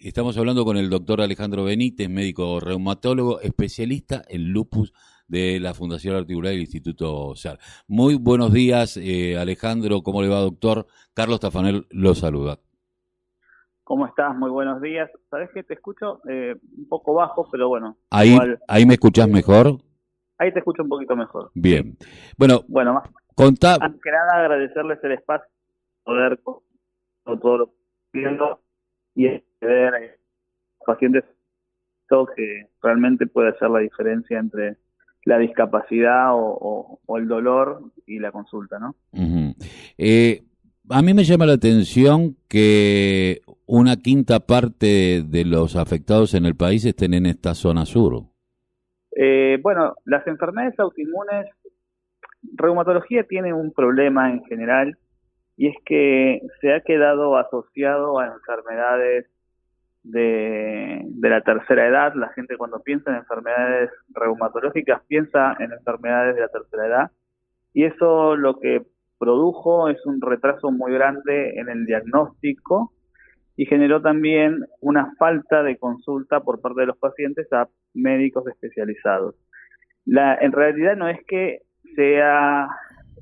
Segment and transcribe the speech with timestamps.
[0.00, 4.92] Estamos hablando con el doctor Alejandro Benítez, médico reumatólogo, especialista en lupus
[5.26, 7.58] de la Fundación Articular del Instituto SAR.
[7.88, 10.02] Muy buenos días, eh, Alejandro.
[10.02, 10.86] ¿Cómo le va, doctor?
[11.14, 12.60] Carlos Tafanel lo saluda.
[13.82, 14.36] ¿Cómo estás?
[14.36, 15.10] Muy buenos días.
[15.30, 17.96] Sabes que te escucho eh, un poco bajo, pero bueno.
[18.10, 18.38] Ahí,
[18.68, 19.78] ahí me escuchas mejor.
[20.38, 21.50] Ahí te escucho un poquito mejor.
[21.54, 21.98] Bien.
[22.36, 23.78] Bueno, bueno, más, contá...
[23.80, 25.50] antes que nada agradecerles el espacio,
[26.04, 26.38] poder
[27.24, 27.74] todo lo
[28.12, 28.60] viendo
[29.16, 29.26] y
[29.66, 30.00] ver a
[30.86, 31.24] pacientes
[32.34, 34.76] que realmente puede hacer la diferencia entre
[35.24, 38.94] la discapacidad o, el dolor y la consulta, ¿no?
[39.98, 40.42] eh,
[40.90, 46.56] a mí me llama la atención que una quinta parte de los afectados en el
[46.56, 48.22] país estén en esta zona sur.
[49.14, 51.46] Eh, bueno, las enfermedades autoinmunes,
[52.54, 54.96] reumatología tiene un problema en general
[55.56, 59.26] y es que se ha quedado asociado a enfermedades
[60.08, 62.14] de, la tercera edad.
[62.14, 67.10] La gente cuando piensa en enfermedades reumatológicas piensa en enfermedades de la tercera edad
[67.72, 68.82] y eso lo que
[69.18, 72.92] produjo es un retraso muy grande en el diagnóstico
[73.56, 79.34] y generó también una falta de consulta por parte de los pacientes a médicos especializados.
[80.06, 81.62] En realidad no es que
[81.96, 82.68] sea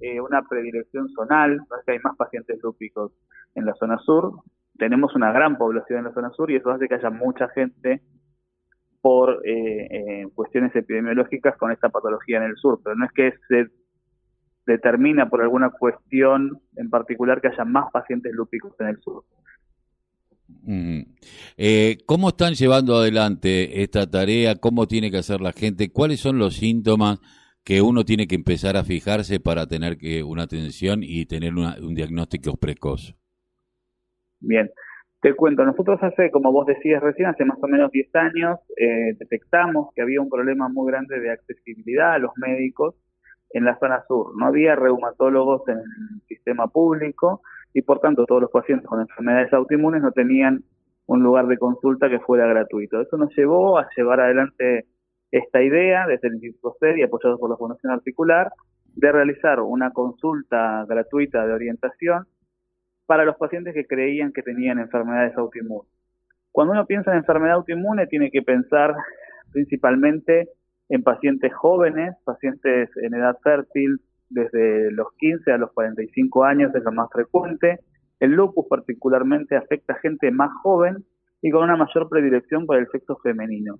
[0.00, 3.12] eh, una predilección zonal, no es que hay más pacientes lúpicos
[3.54, 4.32] en la zona sur,
[4.78, 8.02] tenemos una gran población en la zona sur y eso hace que haya mucha gente
[9.00, 13.34] por eh, eh, cuestiones epidemiológicas con esta patología en el sur, pero no es que
[13.48, 13.66] se
[14.66, 19.24] determina por alguna cuestión en particular que haya más pacientes lúpicos en el sur.
[21.56, 24.56] Eh, ¿Cómo están llevando adelante esta tarea?
[24.56, 25.92] ¿Cómo tiene que hacer la gente?
[25.92, 27.20] ¿Cuáles son los síntomas
[27.62, 31.94] que uno tiene que empezar a fijarse para tener que una atención y tener un
[31.94, 33.14] diagnóstico precoz?
[34.46, 34.70] Bien,
[35.20, 39.14] te cuento, nosotros hace, como vos decías recién, hace más o menos 10 años, eh,
[39.18, 42.94] detectamos que había un problema muy grande de accesibilidad a los médicos
[43.50, 44.36] en la zona sur.
[44.36, 47.40] No había reumatólogos en el sistema público
[47.72, 50.62] y por tanto todos los pacientes con enfermedades autoinmunes no tenían
[51.06, 53.00] un lugar de consulta que fuera gratuito.
[53.00, 54.86] Eso nos llevó a llevar adelante
[55.30, 58.50] esta idea desde el Instituto y apoyados por la Fundación Articular
[58.94, 62.26] de realizar una consulta gratuita de orientación
[63.06, 65.90] para los pacientes que creían que tenían enfermedades autoinmunes.
[66.52, 68.94] Cuando uno piensa en enfermedad autoinmune tiene que pensar
[69.52, 70.48] principalmente
[70.88, 76.82] en pacientes jóvenes, pacientes en edad fértil, desde los 15 a los 45 años es
[76.82, 77.80] lo más frecuente.
[78.20, 81.04] El lupus particularmente afecta a gente más joven
[81.42, 83.78] y con una mayor predilección por el sexo femenino.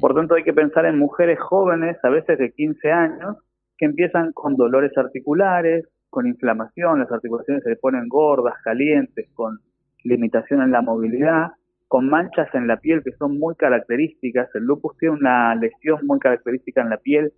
[0.00, 3.36] Por tanto, hay que pensar en mujeres jóvenes, a veces de 15 años,
[3.76, 9.58] que empiezan con dolores articulares, con inflamación, las articulaciones se le ponen gordas, calientes, con
[10.04, 11.48] limitación en la movilidad,
[11.88, 14.48] con manchas en la piel que son muy características.
[14.54, 17.32] El lupus tiene una lesión muy característica en la piel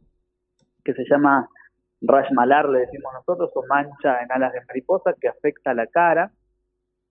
[0.85, 1.49] que se llama
[2.03, 5.87] rash malar, le decimos nosotros, o mancha en alas de mariposa que afecta a la
[5.87, 6.31] cara.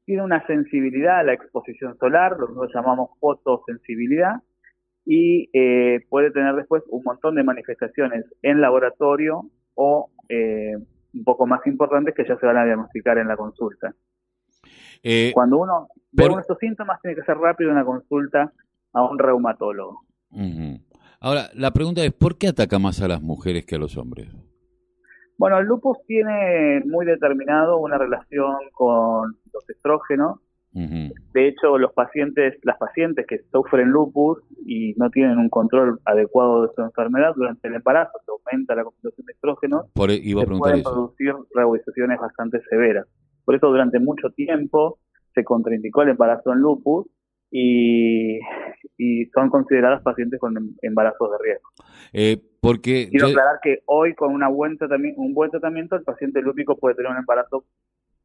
[0.06, 4.36] Tiene una sensibilidad a la exposición solar, lo que nosotros llamamos fotosensibilidad,
[5.04, 10.76] y eh, puede tener después un montón de manifestaciones en laboratorio o eh,
[11.16, 13.94] un poco más importantes que ya se van a diagnosticar en la consulta.
[15.02, 18.52] Eh, Cuando uno ve estos síntomas, tiene que ser rápido una consulta
[18.94, 20.02] a un reumatólogo.
[21.20, 24.30] Ahora, la pregunta es, ¿por qué ataca más a las mujeres que a los hombres?
[25.38, 30.40] Bueno, el lupus tiene muy determinado una relación con los estrógenos.
[30.76, 36.68] De hecho, los pacientes, las pacientes que sufren lupus y no tienen un control adecuado
[36.68, 40.44] de su enfermedad durante el embarazo, se aumenta la concentración de estrógenos, Por, e, iba
[40.44, 43.08] a pueden producir reubicaciones bastante severas.
[43.46, 45.00] Por eso durante mucho tiempo
[45.34, 47.08] se contraindicó el embarazo en lupus
[47.52, 48.40] y,
[49.34, 51.70] son consideradas pacientes con em, embarazos de riesgo.
[52.12, 54.78] Eh, porque Quiero aclarar que hoy con una buen
[55.16, 57.64] un buen tratamiento el paciente lúpico puede tener un embarazo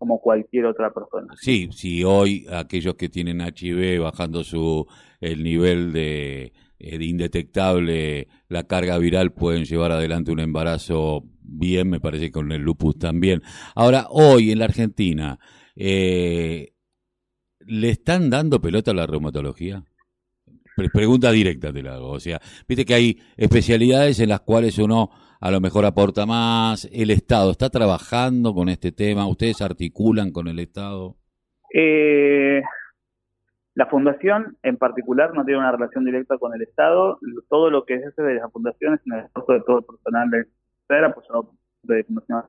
[0.00, 1.34] como cualquier otra persona.
[1.36, 4.86] Sí, si hoy aquellos que tienen HIV bajando su
[5.20, 11.90] el nivel de, eh, de, indetectable la carga viral pueden llevar adelante un embarazo bien,
[11.90, 13.42] me parece con el lupus también.
[13.74, 15.38] Ahora, hoy en la Argentina,
[15.76, 16.72] eh,
[17.58, 19.84] ¿le están dando pelota a la reumatología?
[20.88, 22.10] Pregunta directa te la hago.
[22.10, 25.10] O sea, viste que hay especialidades en las cuales uno
[25.40, 26.88] a lo mejor aporta más.
[26.92, 29.26] ¿El Estado está trabajando con este tema?
[29.26, 31.16] ¿Ustedes articulan con el Estado?
[31.74, 32.62] Eh,
[33.74, 37.18] la Fundación en particular no tiene una relación directa con el Estado.
[37.48, 41.06] Todo lo que es de las fundaciones, en el esfuerzo de todo el personal de
[41.06, 42.44] apoyado de Fundación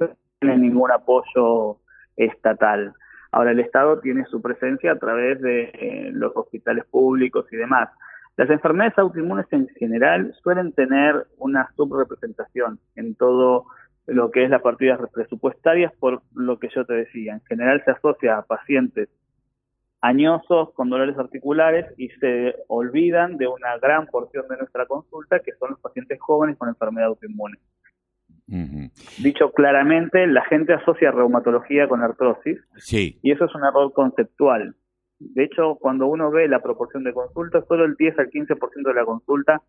[0.00, 0.08] no
[0.40, 1.78] tiene ningún apoyo
[2.16, 2.94] estatal.
[3.32, 7.88] Ahora, el Estado tiene su presencia a través de eh, los hospitales públicos y demás.
[8.36, 13.66] Las enfermedades autoinmunes en general suelen tener una subrepresentación en todo
[14.06, 17.34] lo que es las partidas presupuestarias por lo que yo te decía.
[17.34, 19.08] En general se asocia a pacientes
[20.02, 25.52] añosos con dolores articulares y se olvidan de una gran porción de nuestra consulta que
[25.52, 27.56] son los pacientes jóvenes con enfermedad autoinmune.
[29.18, 33.18] Dicho claramente, la gente asocia reumatología con artrosis sí.
[33.22, 34.74] y eso es un error conceptual.
[35.18, 38.94] De hecho, cuando uno ve la proporción de consultas, solo el 10 al 15% de
[38.94, 39.62] la consulta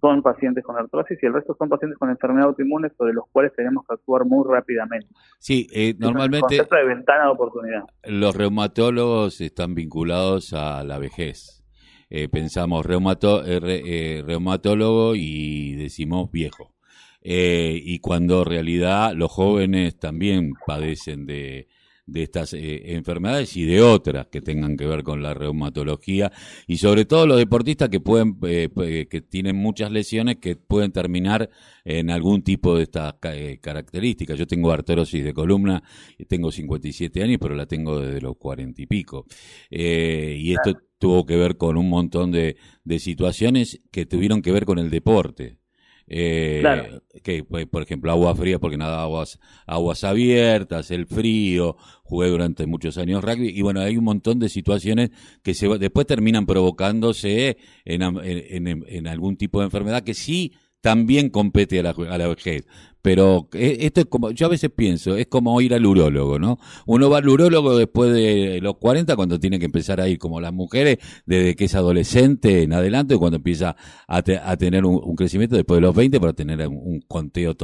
[0.00, 3.52] son pacientes con artrosis y el resto son pacientes con enfermedad autoinmune sobre los cuales
[3.56, 5.08] tenemos que actuar muy rápidamente.
[5.38, 6.56] Sí, eh, normalmente...
[6.56, 7.82] Es de ventana de oportunidad.
[8.04, 11.64] Los reumatólogos están vinculados a la vejez.
[12.10, 16.77] Eh, pensamos reumato, eh, reumatólogo y decimos viejo.
[17.22, 21.68] Y cuando en realidad los jóvenes también padecen de,
[22.08, 26.32] de estas eh, enfermedades y de otras que tengan que ver con la reumatología
[26.66, 31.50] y sobre todo los deportistas que pueden eh, que tienen muchas lesiones que pueden terminar
[31.84, 34.38] en algún tipo de estas eh, características.
[34.38, 35.82] Yo tengo artrosis de columna,
[36.28, 39.26] tengo 57 años, pero la tengo desde los 40 y pico.
[39.70, 44.64] y esto tuvo que ver con un montón de, de situaciones que tuvieron que ver
[44.64, 45.58] con el deporte.
[46.08, 52.28] Eh, que, pues, por ejemplo, agua fría porque nada, aguas, aguas abiertas, el frío, jugué
[52.28, 55.10] durante muchos años rugby y bueno, hay un montón de situaciones
[55.42, 61.30] que se, después terminan provocándose en, en, en algún tipo de enfermedad que sí también
[61.30, 62.66] compete a la, a la vejez.
[63.00, 66.58] Pero eh, esto es como, yo a veces pienso, es como ir al urólogo, ¿no?
[66.86, 70.40] Uno va al urólogo después de los 40 cuando tiene que empezar a ir como
[70.40, 73.76] las mujeres, desde que es adolescente en adelante, cuando empieza
[74.08, 77.54] a, a tener un, crecimiento después de los 20 para tener un, conteo,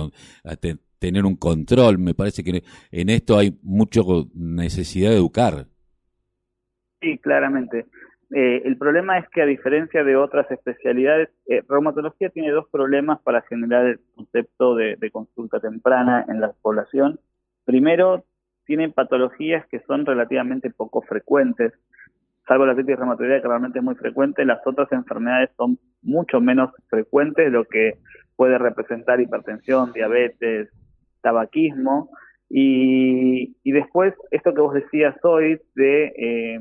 [0.99, 1.99] tener un control.
[1.99, 2.63] Me parece que
[2.93, 4.01] en esto hay mucha
[4.35, 5.67] necesidad de educar.
[7.03, 7.87] Sí, claramente.
[8.31, 13.21] Eh, el problema es que a diferencia de otras especialidades, eh, reumatología tiene dos problemas
[13.23, 17.21] para generar el concepto de, consulta temprana en la población.
[17.65, 18.25] Primero,
[18.67, 21.73] tiene patologías que son relativamente poco frecuentes,
[22.47, 26.71] salvo la artritis reumatoidea que realmente es muy frecuente, las otras enfermedades son mucho menos
[26.89, 27.99] frecuentes, lo que
[28.37, 30.71] puede representar hipertensión, diabetes,
[31.21, 32.11] tabaquismo,
[32.49, 36.59] y, y después esto que vos decías hoy de eh,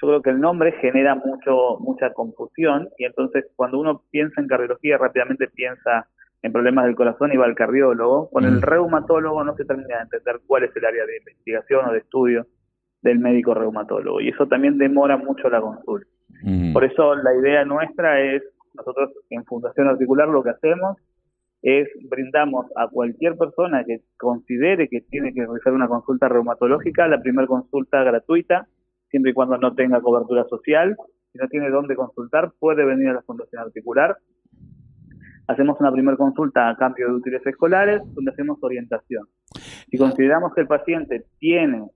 [0.00, 4.46] yo creo que el nombre genera mucho mucha confusión y entonces cuando uno piensa en
[4.46, 6.06] cardiología rápidamente piensa
[6.42, 8.30] en problemas del corazón y va al cardiólogo.
[8.30, 8.62] Con el mm.
[8.62, 12.46] reumatólogo no se termina de entender cuál es el área de investigación o de estudio
[13.02, 16.08] del médico reumatólogo y eso también demora mucho la consulta.
[16.42, 16.72] Mm.
[16.72, 18.42] Por eso la idea nuestra es,
[18.74, 20.96] nosotros en Fundación Articular lo que hacemos
[21.62, 27.20] es brindamos a cualquier persona que considere que tiene que realizar una consulta reumatológica la
[27.20, 28.68] primera consulta gratuita
[29.10, 30.96] siempre y cuando no tenga cobertura social.
[31.32, 34.16] Si no tiene dónde consultar, puede venir a la Fundación Articular.
[35.46, 39.26] Hacemos una primera consulta a cambio de útiles escolares, donde hacemos orientación.
[39.90, 41.88] Si consideramos que el paciente tiene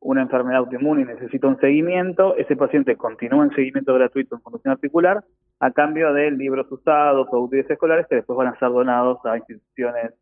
[0.00, 4.72] una enfermedad autoinmune y necesita un seguimiento, ese paciente continúa en seguimiento gratuito en Fundación
[4.72, 5.24] Articular
[5.60, 9.36] a cambio de libros usados o útiles escolares que después van a ser donados a
[9.36, 10.12] instituciones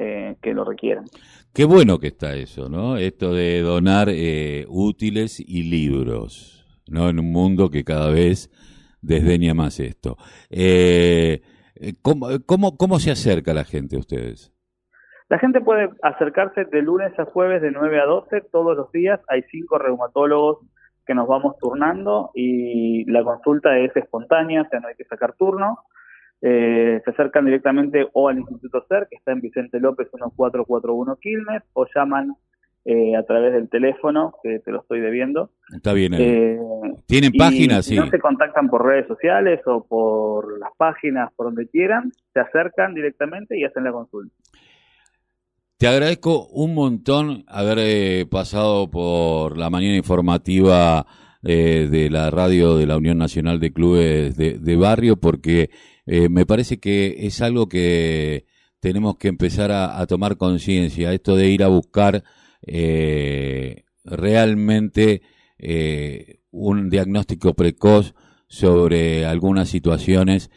[0.00, 1.06] eh, que lo requieran.
[1.52, 2.96] Qué bueno que está eso, ¿no?
[2.96, 7.08] Esto de donar eh, útiles y libros, ¿no?
[7.08, 8.48] En un mundo que cada vez
[9.02, 10.16] desdeña más esto.
[10.50, 11.42] Eh,
[12.00, 14.54] ¿cómo, cómo, cómo se acerca la gente a ustedes?
[15.28, 19.18] La gente puede acercarse de lunes a jueves de 9 a 12 todos los días.
[19.26, 20.58] Hay cinco reumatólogos
[21.04, 25.32] que nos vamos turnando y la consulta es espontánea, o sea, no hay que sacar
[25.32, 25.80] turno.
[26.40, 31.62] Eh, se acercan directamente o al Instituto CER, que está en Vicente López 1441 Quilmes,
[31.72, 32.34] o llaman
[32.84, 35.50] eh, a través del teléfono, que te lo estoy debiendo.
[35.74, 36.14] Está bien.
[36.14, 36.58] Eh,
[37.06, 37.86] ¿Tienen páginas?
[37.86, 42.40] Si no se contactan por redes sociales o por las páginas, por donde quieran, se
[42.40, 44.32] acercan directamente y hacen la consulta.
[45.76, 51.06] Te agradezco un montón haber pasado por la mañana informativa
[51.40, 55.70] de la radio de la Unión Nacional de Clubes de Barrio, porque
[56.10, 58.46] eh, me parece que es algo que
[58.80, 62.24] tenemos que empezar a, tomar conciencia, esto de ir a buscar
[62.62, 65.20] eh, realmente
[65.58, 68.14] eh, un diagnóstico precoz
[68.46, 70.50] sobre algunas situaciones,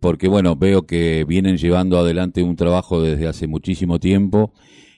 [0.00, 4.52] porque bueno, veo que vienen llevando adelante un trabajo desde hace muchísimo tiempo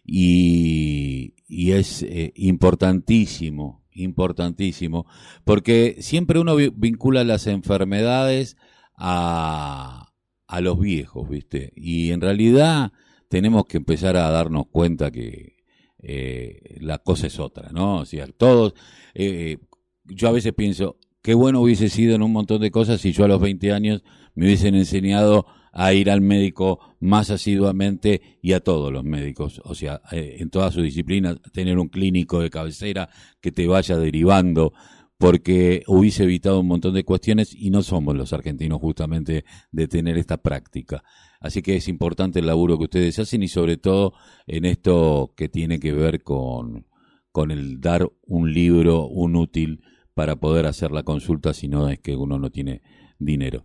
[0.05, 2.05] y, y es
[2.35, 5.07] importantísimo, importantísimo,
[5.45, 8.57] porque siempre uno vincula las enfermedades
[8.95, 10.13] a,
[10.47, 11.73] a los viejos, ¿viste?
[11.77, 12.93] Y en realidad
[13.29, 15.57] tenemos que empezar a darnos cuenta que
[16.03, 18.01] eh, la cosa es otra, ¿no?
[18.01, 18.75] O sea, todos,
[19.15, 19.59] eh,
[20.05, 23.25] yo a veces pienso, qué bueno hubiese sido en un montón de cosas si yo
[23.25, 24.03] a los 20 años
[24.35, 29.75] me hubiesen enseñado a ir al médico más asiduamente y a todos los médicos, o
[29.75, 33.09] sea, eh, en todas sus disciplinas, tener un clínico de cabecera
[33.41, 34.75] que te vaya derivando,
[35.23, 40.19] porque hubiese evitado un montón de cuestiones y no somos los argentinos justamente de tener
[40.19, 41.05] esta práctica.
[41.41, 44.15] Así que es importante el laburo que ustedes hacen y sobre todo
[44.49, 46.87] en esto que tiene que ver con,
[47.31, 52.01] con el dar un libro, un útil para poder hacer la consulta si no es
[52.01, 52.83] que uno no tiene
[53.21, 53.63] dinero.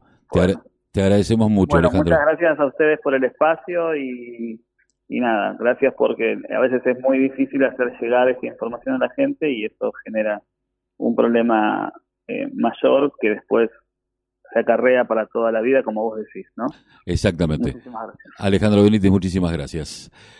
[0.91, 2.13] Te agradecemos mucho, bueno, Alejandro.
[2.13, 4.63] Muchas gracias a ustedes por el espacio y,
[5.07, 9.09] y nada, gracias porque a veces es muy difícil hacer llegar esa información a la
[9.15, 10.43] gente y esto genera
[10.97, 11.93] un problema
[12.27, 13.69] eh, mayor que después
[14.53, 16.67] se acarrea para toda la vida, como vos decís, ¿no?
[17.05, 17.75] Exactamente.
[18.37, 20.11] Alejandro Benítez, muchísimas gracias.